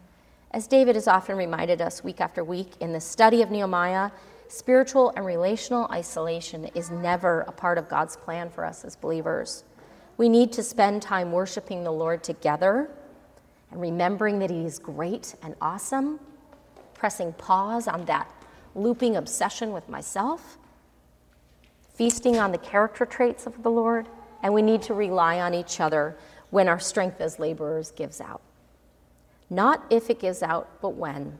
As 0.50 0.66
David 0.66 0.96
has 0.96 1.08
often 1.08 1.36
reminded 1.36 1.80
us 1.80 2.04
week 2.04 2.20
after 2.20 2.44
week 2.44 2.72
in 2.80 2.92
the 2.92 3.00
study 3.00 3.40
of 3.40 3.50
Nehemiah, 3.50 4.10
spiritual 4.48 5.14
and 5.16 5.24
relational 5.24 5.88
isolation 5.90 6.66
is 6.74 6.90
never 6.90 7.40
a 7.42 7.52
part 7.52 7.78
of 7.78 7.88
God's 7.88 8.16
plan 8.16 8.50
for 8.50 8.66
us 8.66 8.84
as 8.84 8.96
believers. 8.96 9.64
We 10.18 10.28
need 10.28 10.52
to 10.52 10.62
spend 10.62 11.00
time 11.00 11.32
worshiping 11.32 11.82
the 11.82 11.90
Lord 11.90 12.22
together 12.22 12.90
and 13.70 13.80
remembering 13.80 14.38
that 14.40 14.50
He 14.50 14.66
is 14.66 14.78
great 14.78 15.34
and 15.42 15.54
awesome, 15.62 16.20
pressing 16.92 17.32
pause 17.32 17.88
on 17.88 18.04
that 18.04 18.30
looping 18.74 19.16
obsession 19.16 19.72
with 19.72 19.88
myself 19.88 20.58
feasting 21.96 22.38
on 22.38 22.52
the 22.52 22.58
character 22.58 23.04
traits 23.04 23.46
of 23.46 23.62
the 23.62 23.70
Lord, 23.70 24.06
and 24.42 24.52
we 24.54 24.62
need 24.62 24.82
to 24.82 24.94
rely 24.94 25.40
on 25.40 25.54
each 25.54 25.80
other 25.80 26.16
when 26.50 26.68
our 26.68 26.78
strength 26.78 27.20
as 27.20 27.38
laborers 27.38 27.90
gives 27.90 28.20
out. 28.20 28.42
Not 29.48 29.84
if 29.90 30.10
it 30.10 30.20
gives 30.20 30.42
out, 30.42 30.68
but 30.80 30.90
when. 30.90 31.38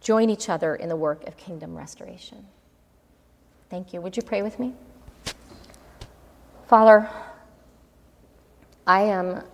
Join 0.00 0.28
each 0.28 0.48
other 0.48 0.74
in 0.74 0.88
the 0.88 0.96
work 0.96 1.26
of 1.26 1.36
kingdom 1.36 1.76
restoration. 1.76 2.46
Thank 3.70 3.94
you. 3.94 4.00
Would 4.00 4.16
you 4.16 4.22
pray 4.22 4.42
with 4.42 4.58
me? 4.58 4.74
Father, 6.66 7.08
I 8.86 9.02
am 9.02 9.44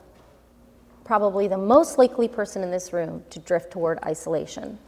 probably 1.04 1.48
the 1.48 1.58
most 1.58 1.98
likely 1.98 2.28
person 2.28 2.62
in 2.62 2.70
this 2.70 2.92
room 2.92 3.24
to 3.30 3.38
drift 3.38 3.70
toward 3.70 3.98
isolation. 4.04 4.78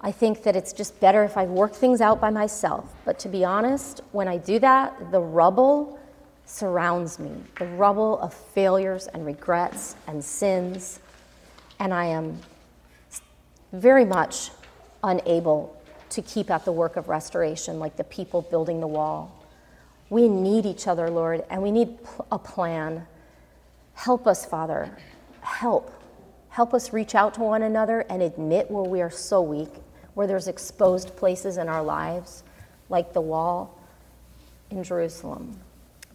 I 0.00 0.12
think 0.12 0.42
that 0.44 0.54
it's 0.54 0.72
just 0.72 0.98
better 1.00 1.24
if 1.24 1.36
I 1.36 1.44
work 1.44 1.74
things 1.74 2.00
out 2.00 2.20
by 2.20 2.30
myself. 2.30 2.94
But 3.04 3.18
to 3.20 3.28
be 3.28 3.44
honest, 3.44 4.00
when 4.12 4.28
I 4.28 4.38
do 4.38 4.58
that, 4.60 5.10
the 5.10 5.20
rubble 5.20 5.98
surrounds 6.44 7.18
me 7.18 7.30
the 7.58 7.66
rubble 7.66 8.18
of 8.20 8.32
failures 8.32 9.06
and 9.08 9.26
regrets 9.26 9.96
and 10.06 10.24
sins. 10.24 10.98
And 11.78 11.92
I 11.92 12.06
am 12.06 12.38
very 13.72 14.04
much 14.04 14.50
unable 15.04 15.76
to 16.10 16.22
keep 16.22 16.50
at 16.50 16.64
the 16.64 16.72
work 16.72 16.96
of 16.96 17.08
restoration 17.08 17.78
like 17.78 17.96
the 17.96 18.04
people 18.04 18.42
building 18.42 18.80
the 18.80 18.86
wall. 18.86 19.34
We 20.10 20.26
need 20.26 20.64
each 20.64 20.86
other, 20.86 21.10
Lord, 21.10 21.44
and 21.50 21.62
we 21.62 21.70
need 21.70 21.98
a 22.32 22.38
plan. 22.38 23.06
Help 23.92 24.26
us, 24.26 24.46
Father. 24.46 24.96
Help. 25.42 25.92
Help 26.48 26.72
us 26.72 26.92
reach 26.92 27.14
out 27.14 27.34
to 27.34 27.40
one 27.40 27.62
another 27.62 28.00
and 28.08 28.22
admit 28.22 28.70
where 28.70 28.84
we 28.84 29.02
are 29.02 29.10
so 29.10 29.42
weak, 29.42 29.68
where 30.18 30.26
there's 30.26 30.48
exposed 30.48 31.14
places 31.14 31.58
in 31.58 31.68
our 31.68 31.80
lives, 31.80 32.42
like 32.88 33.12
the 33.12 33.20
wall 33.20 33.78
in 34.68 34.82
Jerusalem. 34.82 35.56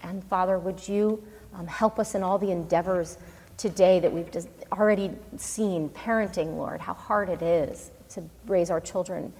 And 0.01 0.21
Father, 0.25 0.59
would 0.59 0.85
you 0.85 1.23
um, 1.53 1.67
help 1.67 1.97
us 1.99 2.13
in 2.13 2.21
all 2.21 2.37
the 2.37 2.51
endeavors 2.51 3.17
today 3.55 4.01
that 4.01 4.11
we've 4.11 4.29
already 4.73 5.09
seen 5.37 5.87
parenting, 5.87 6.57
Lord, 6.57 6.81
how 6.81 6.93
hard 6.93 7.29
it 7.29 7.41
is 7.41 7.91
to 8.09 8.21
raise 8.45 8.69
our 8.69 8.81
children 8.81 9.31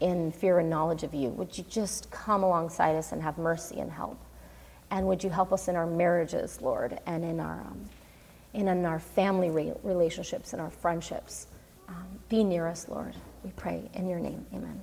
in 0.00 0.32
fear 0.32 0.60
and 0.60 0.70
knowledge 0.70 1.02
of 1.02 1.12
you. 1.12 1.28
Would 1.28 1.58
you 1.58 1.64
just 1.68 2.10
come 2.10 2.42
alongside 2.42 2.96
us 2.96 3.12
and 3.12 3.22
have 3.22 3.36
mercy 3.36 3.80
and 3.80 3.92
help? 3.92 4.18
And 4.90 5.06
would 5.08 5.22
you 5.22 5.28
help 5.28 5.52
us 5.52 5.68
in 5.68 5.76
our 5.76 5.86
marriages, 5.86 6.62
Lord, 6.62 6.98
and 7.04 7.22
in 7.22 7.38
our, 7.38 7.60
um, 7.60 7.84
in 8.54 8.86
our 8.86 8.98
family 8.98 9.50
re- 9.50 9.74
relationships 9.82 10.54
and 10.54 10.62
our 10.62 10.70
friendships? 10.70 11.48
Um, 11.86 12.06
be 12.30 12.44
near 12.44 12.66
us, 12.66 12.88
Lord. 12.88 13.14
We 13.46 13.52
pray 13.52 13.88
in 13.94 14.08
your 14.08 14.18
name. 14.18 14.44
Amen. 14.52 14.82